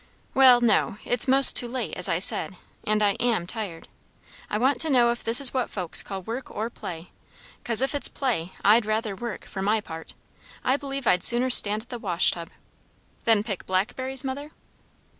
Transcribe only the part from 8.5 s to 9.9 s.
I'd rather work, for my